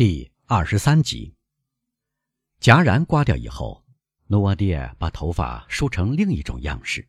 [0.00, 1.34] 第二十三集。
[2.58, 3.84] 戛然刮掉以后，
[4.28, 7.06] 努瓦迪埃把头发梳成另一种样式。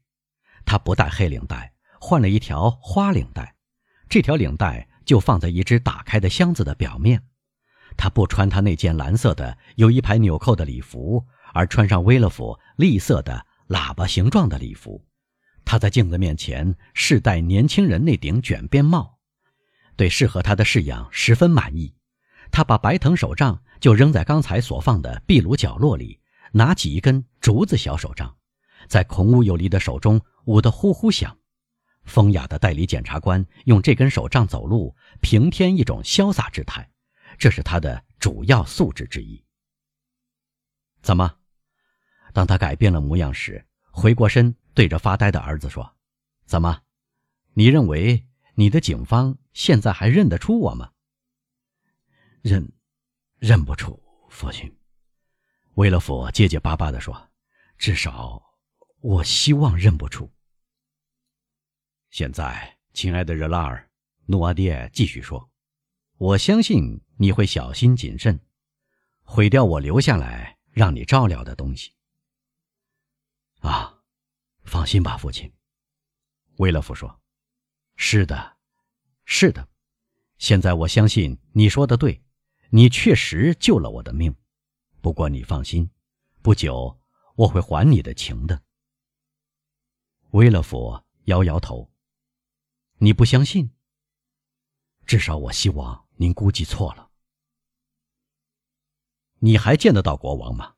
[0.65, 3.55] 他不戴黑领带，换了一条花领带。
[4.09, 7.23] 这条领带就放在一只打开的箱子的表面。
[7.95, 15.01] 他不穿他那件蓝色的有一排纽扣的礼服，而穿上威勒夫栗色的喇叭形状的礼服。
[15.63, 19.17] 他在镜子面前试戴年轻人那顶卷边帽，
[19.95, 21.95] 对适合他的式样十分满意。
[22.51, 26.19] 他把白藤手杖就扔在刚才所放的壁炉角落里，
[26.51, 28.35] 拿起一根竹子小手杖，
[28.87, 31.37] 在孔武有力的手中舞得呼呼响。
[32.03, 36.89] 风雅的代理检察官用这根手杖走路，平添一种潇洒之态，
[37.37, 39.43] 这是他的主要素质之一。
[41.01, 41.35] 怎么？
[42.33, 45.95] 当他改变了模样时，回过身对着发呆的儿子说
[46.45, 46.81] ：“怎么？
[47.53, 50.91] 你认为你的警方现在还认得出我吗？”
[52.41, 52.71] 认，
[53.37, 54.75] 认不出父亲。
[55.75, 57.29] 威勒夫结结巴巴地说
[57.77, 58.41] ：“至少，
[58.99, 60.31] 我希望认不出。”
[62.09, 63.89] 现在，亲爱的热拉尔，
[64.25, 65.49] 努阿爹继续说
[66.17, 68.39] ：“我相信你会小心谨慎，
[69.23, 71.93] 毁掉我留下来让你照料的东西。”
[73.61, 74.03] 啊，
[74.63, 75.53] 放心吧，父亲。”
[76.57, 77.21] 威勒夫说
[77.95, 78.57] ：“是的，
[79.25, 79.69] 是的。
[80.37, 82.21] 现在我相信你说的对。”
[82.73, 84.33] 你确实救了我的命，
[85.01, 85.91] 不过你放心，
[86.41, 87.01] 不久
[87.35, 88.63] 我会还你的情的。
[90.29, 91.91] 威勒夫摇摇头
[92.99, 93.71] ：“你不相信？
[95.05, 97.11] 至少我希望您估计错了。
[99.39, 100.75] 你还见得到国王吗？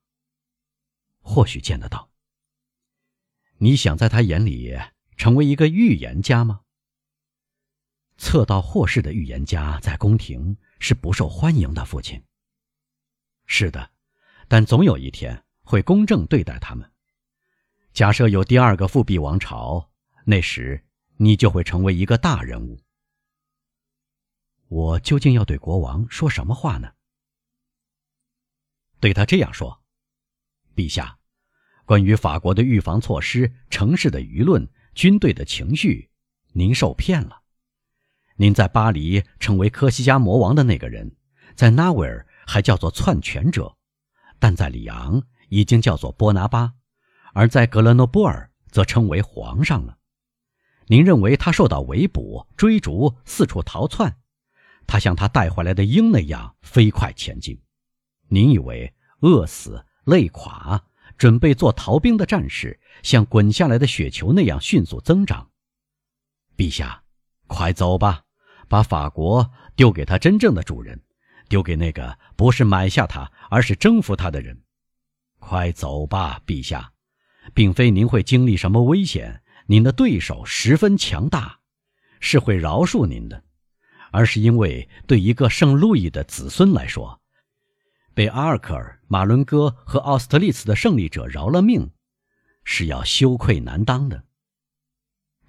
[1.20, 2.10] 或许见得到。
[3.58, 4.76] 你想在他眼里
[5.16, 6.62] 成为一个预言家吗？
[8.18, 12.22] 测到祸事的预言家在宫廷。”是不受欢迎的，父亲。
[13.46, 13.90] 是的，
[14.50, 16.92] 但总有一天会公正对待他们。
[17.94, 19.90] 假设有第二个复辟王朝，
[20.26, 20.86] 那时
[21.16, 22.84] 你就会成为一个大人物。
[24.68, 26.92] 我究竟要对国王说什么话呢？
[29.00, 29.82] 对他这样说
[30.76, 31.18] ：“陛下，
[31.86, 36.12] 关于法国的预防措施、城市的舆论、军队的情绪，
[36.52, 37.43] 您受骗了。”
[38.36, 41.16] 您在巴黎成为科西嘉魔王的那个人，
[41.56, 43.76] 在纳维尔还叫做篡权者，
[44.40, 46.74] 但在里昂已经叫做波拿巴，
[47.34, 49.98] 而在格勒诺布尔则称为皇上了。
[50.88, 54.18] 您认为他受到围捕、追逐、四处逃窜？
[54.88, 57.62] 他像他带回来的鹰那样飞快前进。
[58.30, 60.84] 您以为饿死、累垮、
[61.18, 65.52] 准备做逃兵的战士像滚下来的雪球那样迅速增长？
[66.58, 67.03] 陛下。
[67.54, 68.24] 快走吧，
[68.68, 71.00] 把法国丢给他真正的主人，
[71.48, 74.60] 丢给那个不是买下他，而是征服他的人。
[75.38, 76.94] 快走吧，陛下，
[77.54, 81.60] 并非您会经历什么危险，您的对手十分强大，
[82.20, 83.44] 是会饶恕您的，
[84.10, 87.22] 而是因为对一个圣路易的子孙来说，
[88.16, 91.92] 被阿尔克尔、马伦哥和奥斯特利茨的胜利者饶了命，
[92.64, 94.24] 是要羞愧难当的。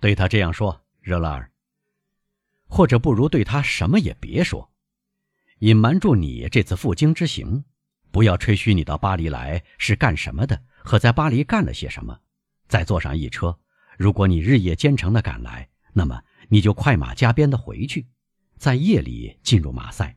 [0.01, 1.51] 对他这样说，热拉尔。
[2.67, 4.71] 或者不如对他什么也别说，
[5.61, 7.65] 隐瞒住你这次赴京之行，
[8.11, 12.21] 不要吹嘘你到巴黎来是干什么的和在巴黎干了些什么。
[12.67, 13.59] 再坐上一车，
[13.99, 18.07] 如果你日夜兼程的赶来，那么你就快马加鞭的回去，
[18.57, 20.17] 在夜里进入马赛，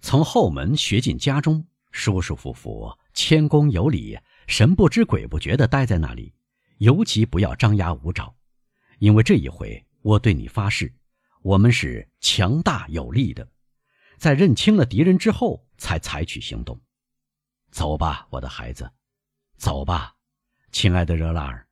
[0.00, 6.32] 从后门学进家中，舒舒服服、谦恭有礼、神不知鬼不觉的待在那里，
[6.78, 8.34] 尤其不要张牙舞爪，
[8.98, 10.92] 因为这一回我对你发誓。
[11.44, 13.46] 我们是强大有力的，
[14.16, 16.80] 在认清了敌人之后才采取行动。
[17.70, 18.90] 走吧，我的孩子，
[19.58, 20.14] 走吧，
[20.72, 21.68] 亲爱的热拉尔。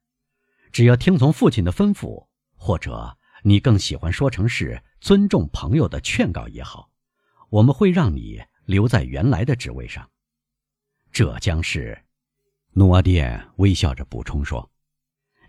[0.72, 6.90] 只要听从父亲的吩咐，或者你更喜欢说成是尊重朋友的劝告也好，
[7.48, 10.10] 我们会让你留在原来的职位上。
[11.10, 12.04] 这将是，
[12.72, 14.70] 努阿爹微笑着补充说：“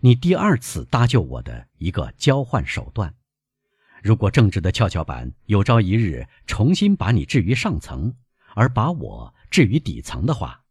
[0.00, 3.14] 你第二次搭救我的一个交换手段。”
[4.04, 8.14] 如果政治的跷跷板有朝一日重新把你置于上层，
[8.54, 10.62] 而把我置于底层的话，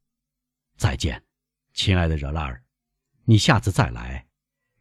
[0.78, 1.24] 再见，
[1.74, 2.64] 亲爱的热拉尔，
[3.24, 4.28] 你下次再来，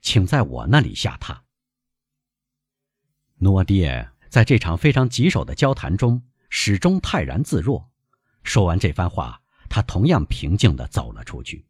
[0.03, 1.41] 请在我那里下榻。
[3.39, 7.91] 诺迪耶在这场非常棘手的交谈中始终泰然自若。
[8.43, 9.41] 说完这番话，
[9.71, 11.65] 他同样平静地走了出去。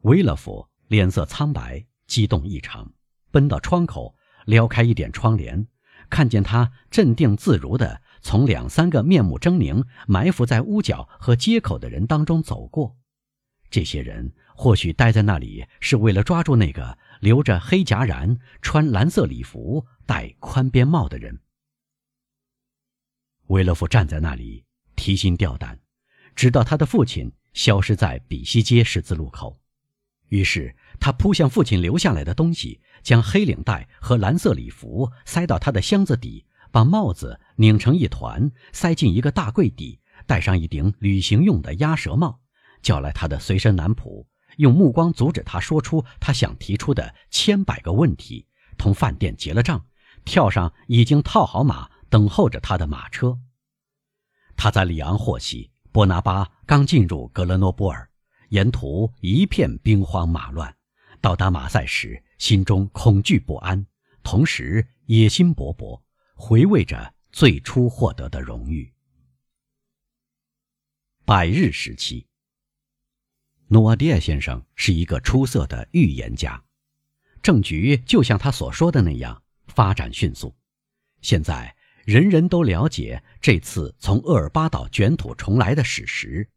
[0.00, 2.90] 威勒夫脸色苍白，激动异常，
[3.30, 4.16] 奔到窗口。
[4.50, 5.68] 撩开一点窗帘，
[6.10, 12.96] 看见他镇定自如地从两三个面目狰狞、埋伏在屋角和街口的人当中走过。
[13.70, 21.38] 这些人或许待在那里是为了抓住那个留着黑夹髯、穿蓝色礼服、戴宽边帽的人。
[23.46, 24.64] 维勒夫站在那里
[24.96, 25.78] 提心吊胆，
[26.34, 29.60] 直到他的父亲消失在比西街十字路口。
[30.28, 42.38] 于是他扑向父亲留下来的东西，将黑领带和蓝色礼服塞到他的箱子底，把帽子拧成一团塞进一个大柜底，戴上一顶旅行用的鸭舌帽，
[42.82, 44.26] 叫来他的随身男仆，
[44.58, 48.46] 用目光阻止他说出他想提出的千百个问题，
[48.78, 49.84] 同饭店结了账，
[50.24, 51.90] 跳上已经套好马。
[52.10, 53.38] 等候着他的马车。
[54.56, 58.10] 他在里昂获悉波拿巴刚进入格勒诺波尔，
[58.48, 60.74] 沿途一片兵荒马乱。
[61.20, 63.86] 到达马赛时，心中恐惧不安，
[64.22, 66.00] 同时野心勃勃，
[66.34, 68.92] 回味着最初获得的荣誉。
[71.24, 72.26] 百日时期，
[73.68, 76.64] 诺瓦迪埃先生是一个出色的预言家，
[77.42, 80.54] 政局就像他所说的那样发展迅速。
[81.20, 81.76] 现在。
[82.06, 86.48] 人人都了解这次从厄尔巴岛卷土重来的史实，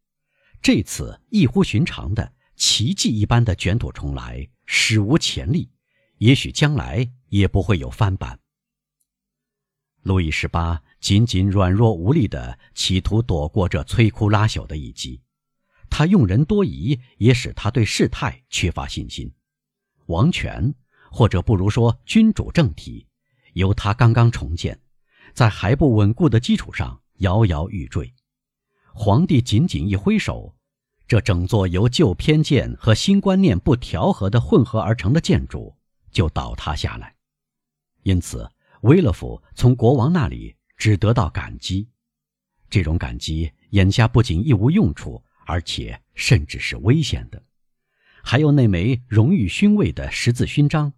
[0.62, 5.70] 这次异乎寻常的奇迹一般的卷土重来史无前例，
[6.18, 8.38] 也许将来也不会有翻版。
[10.02, 15.20] 路易十八仅仅软弱无力地企图躲过这摧枯拉朽的一击，
[15.88, 19.32] 他用人多疑，也使他对事态缺乏信心。
[20.06, 20.74] 王权，
[21.10, 23.06] 或者不如说君主政体，
[23.54, 24.78] 由他刚刚重建。
[25.32, 28.14] 在还不稳固的基础上摇摇欲坠，
[28.92, 30.54] 皇帝仅仅一挥手，
[31.06, 35.76] 这整座由旧偏见和新观念不调和的混合而成的建筑
[36.10, 37.14] 就倒塌下来。
[38.02, 38.50] 因此，
[38.82, 41.88] 威勒夫从国王那里只得到感激，
[42.70, 47.42] 这种感激眼下不仅一无用处，而且甚至是危险的。
[48.22, 50.92] 还有那枚荣誉勋位的十字勋章，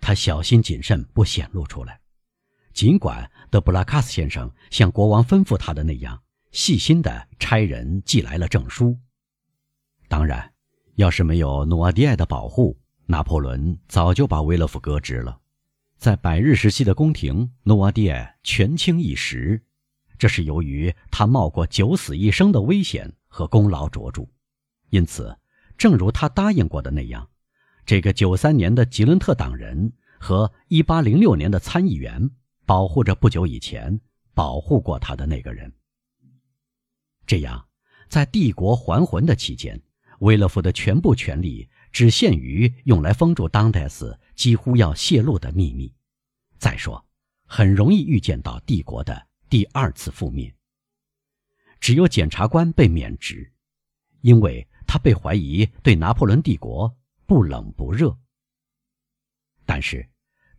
[0.00, 2.00] 他小心谨慎不显露出来。
[2.72, 6.22] 尽管德布拉卡斯先生像国王吩咐他的那样
[6.52, 8.98] 细心地差人寄来了证书，
[10.10, 10.52] 当然，
[10.96, 12.76] 要是没有努瓦迪埃的保护，
[13.06, 15.38] 拿破仑早就把维勒夫革职了。
[15.96, 19.62] 在百日时期的宫廷，努瓦迪埃权倾一时，
[20.18, 24.26] 这是由于他冒过九死一生的危险和功劳卓著。
[24.88, 25.38] 因此，
[25.78, 27.30] 正如他答应过的那样，
[27.86, 32.30] 这个九三年的吉伦特党人和一八零六年的参议员。
[32.66, 34.00] 保护着不久以前
[34.32, 35.72] 保护过他的那个人。
[37.26, 37.66] 这样，
[38.08, 39.82] 在帝国还魂的期间，
[40.20, 45.92] 威勒夫的全部权力只限于用来封住当代斯几乎要泄露的秘密。
[46.56, 47.04] 再说，
[47.44, 50.54] 很容易预见到帝国的第二次覆灭。
[51.78, 53.52] 只有检察官被免职，
[54.22, 56.96] 因为他被怀疑对拿破仑帝国
[57.26, 58.16] 不冷不热。
[59.66, 60.08] 但是。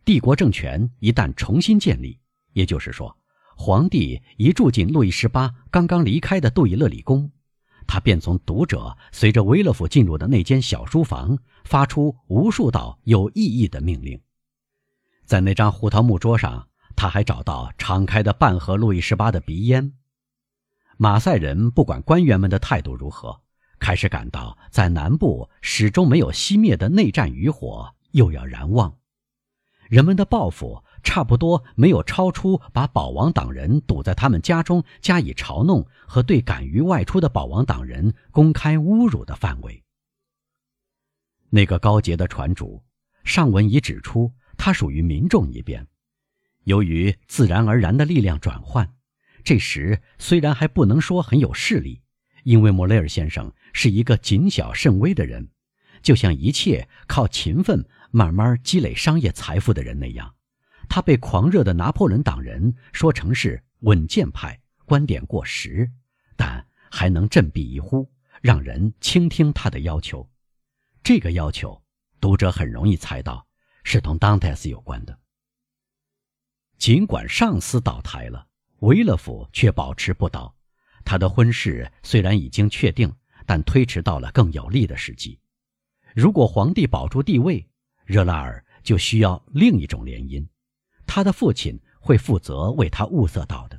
[0.04, 2.18] 帝国政权一旦重新建立，
[2.54, 3.16] 也就是说，
[3.56, 7.30] 皇帝一住进路易十八刚刚离开的杜伊勒里宫，
[7.86, 14.20] 他便从读者随着维勒夫进入的那间小书房发出无数道有意义的命令。
[15.24, 19.94] 在那张胡桃木桌上，他还找到敞开的半盒路易十八的鼻烟。
[20.96, 23.40] 马赛人不管官员们的态度如何，
[23.78, 28.98] 开始感到在南部始终没有熄灭的内战余火又要燃旺。
[29.88, 39.82] 人们的报复差不多没有超出把保王党人堵在他们家中加以嘲弄和对敢于外出的保王党人公开侮辱的范围。
[41.50, 42.82] 那个高洁的船主
[43.24, 45.86] 上文已指出，他属于民众一边。
[46.64, 48.94] 由于自然而然的力量转换，
[49.44, 52.02] 这时虽然还不能说很有势力，
[52.44, 55.50] 因为莫雷尔先生是一个谨小慎微的人，
[56.02, 57.86] 就像一切靠勤奋。
[58.14, 60.34] 慢慢积累商业财富的人那样，
[60.94, 65.90] 他被狂热的拿破仑党人说成是稳健派，观点过时，
[66.36, 68.06] 但还能振臂一呼，
[68.42, 70.28] 让人倾听他的要求。
[71.02, 71.82] 这个要求，
[72.20, 73.46] 读者很容易猜到
[73.84, 75.18] 是同当泰斯有关的。
[76.76, 78.46] 尽管上司倒台了，
[78.80, 80.54] 维勒夫却保持不倒。
[81.06, 83.10] 他的婚事虽然已经确定，
[83.46, 85.40] 但推迟到了更有利的时机。
[86.14, 87.66] 如果皇帝保住帝位，
[88.04, 90.46] 热拉尔就需要另一种联姻，
[91.14, 93.78] 他的父亲会负责为他物色到的。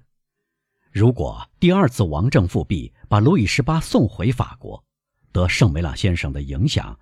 [0.91, 4.85] 如果第二次王政复辟，把路易十八送回法国，
[5.31, 6.99] 得圣梅朗先生的影响，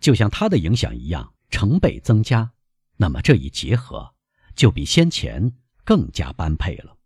[0.00, 2.50] 就像他的影响一样成倍增加，
[2.96, 4.14] 那么这一结合
[4.56, 5.52] 就比先前
[5.84, 6.96] 更加般配了。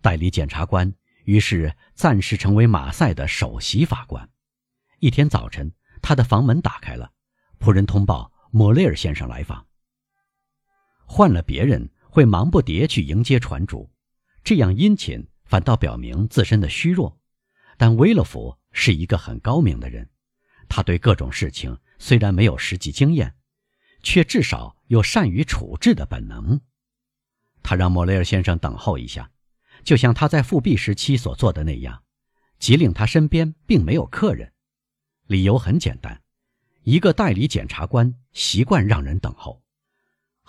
[0.00, 4.28] 代理检察官于是暂时成为马赛的首席法官。
[4.98, 5.72] 一天早晨，
[6.02, 7.12] 他的房门打开了，
[7.60, 9.64] 仆人通报莫雷尔先生来访。
[11.12, 13.90] 换了别人会忙不迭去迎接船主，
[14.44, 17.18] 这样殷勤反倒表明自身的虚弱。
[17.76, 20.08] 但威勒福是一个很高明的人，
[20.68, 23.34] 他对各种事情虽然没有实际经验，
[24.04, 26.60] 却至少有善于处置的本能。
[27.60, 29.32] 他让莫雷尔先生等候一下。
[29.82, 32.04] 就像他在复辟时期所做的那样，
[32.60, 34.52] 即令他身边并没有客人。
[35.26, 36.22] 理由很简单，
[36.84, 39.60] 一个代理检察官习惯让人等候。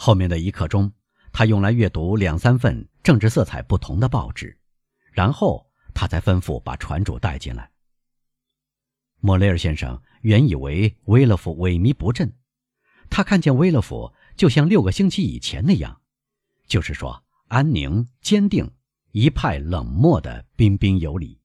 [0.04, 0.92] 后面的一刻钟，
[1.32, 4.58] 他用来阅读两三份政治色彩不同的报纸，
[5.12, 7.70] 然后他才吩咐把船主带进来。
[9.20, 12.34] 莫雷尔先生原以为威勒夫萎靡不振，
[13.12, 16.02] 他看见威勒夫就像六个星期以前那样，
[16.66, 18.68] 就是说安宁、坚定。
[19.12, 21.40] 一派冷漠的彬彬有礼，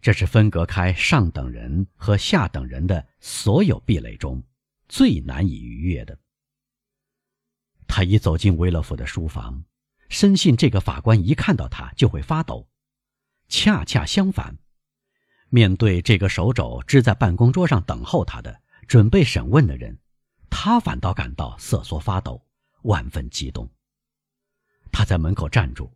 [0.00, 4.42] 这是分隔开上等人和下等人的所有壁垒中
[4.88, 6.18] 最难以逾越的。
[7.98, 9.64] 他一走进威勒夫的书房，
[10.08, 12.68] 深信这个法官一看到他就会发抖。
[13.48, 14.56] 恰恰相反，
[15.48, 19.98] 面对这个手肘支在办公桌上等候他的、准备审问的人，
[20.48, 22.40] 他反倒感到瑟缩发抖，
[22.82, 23.68] 万分激动。
[24.92, 25.92] 他在门口站住。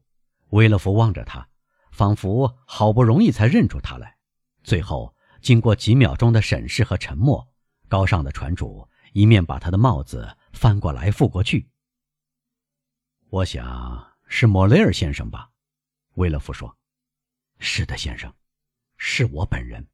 [0.49, 1.47] 威勒福望着他，
[1.92, 4.16] 仿佛好不容易才认出他来。
[4.64, 7.47] 最后，经过几秒钟的审视和沉默，
[7.87, 11.68] 高尚的船主一面把他的帽子翻过来覆过去。
[13.32, 15.50] 我想是莫雷尔先生吧，
[16.16, 16.76] 威勒夫说
[17.58, 18.30] ：“是的，先生，
[18.98, 19.88] 是我本人。”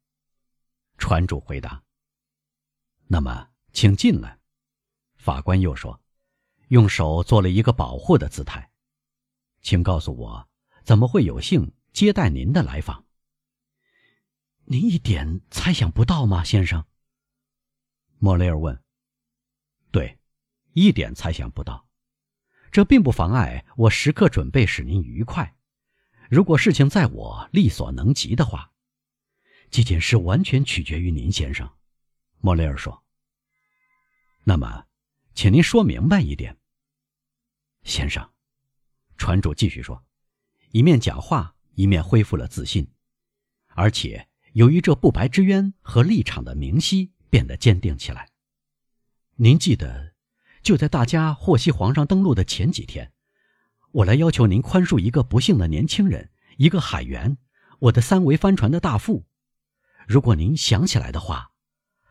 [0.99, 1.81] 船主回答
[3.07, 4.41] ：“那么，请进来。”
[5.15, 6.03] 法官又说
[6.71, 8.73] ：“用手做了一个保护的姿态，
[9.61, 10.49] 请告诉我。”
[10.83, 13.05] 怎么会有幸接待您的来访？
[14.65, 16.85] 您一点猜想不到吗，先生？
[18.19, 18.83] 莫雷尔问。
[19.93, 20.19] 对，
[20.73, 21.88] 一点猜想不到。
[22.71, 25.57] 这并不妨碍我时刻准备使您愉快。
[26.31, 28.73] 如果事情在我力所能及的话，
[29.71, 31.71] 这件事完全取决于您，先生。
[32.41, 33.05] 莫雷尔说。
[34.45, 34.87] 那么，
[35.35, 36.57] 请您说明白一点，
[37.83, 38.31] 先生。
[39.17, 40.05] 船主继续说。
[40.71, 42.93] 一面讲话，一面恢复了自信，
[43.69, 48.29] 而且由于这不白之冤和立场的明晰，变得坚定起来。
[49.37, 50.08] 您记得，
[50.69, 53.11] 就在大家获悉皇上登陆的前几天，
[53.91, 57.39] 我来要求您宽恕一个不幸的年轻人，一个海员，
[57.79, 59.25] 我的三桅帆船的大副。
[60.07, 61.53] 如果您想起来的话，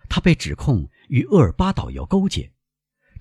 [0.10, 2.52] 他被指控与厄尔巴岛有勾结，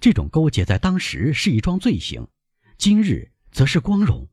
[0.01, 2.27] 这种勾结在当时是一桩罪行，
[2.79, 4.27] 今日则是光荣。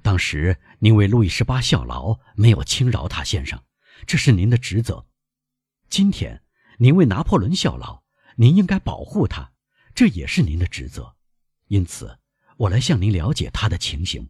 [0.00, 3.60] 当时您为路易十八效劳，没有轻饶他先生，
[4.06, 5.06] 这是您的职责。
[5.88, 6.40] 今天
[6.78, 8.04] 您为拿破仑效劳，
[8.36, 9.50] 您应该保护他，
[9.94, 11.14] 这也是您的职责。
[11.68, 12.18] 因此，
[12.56, 14.28] 我来向您了解他的情形。